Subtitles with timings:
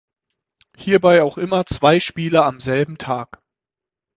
[0.75, 3.39] Hierbei auch immer zwei Spiele am selben Tag.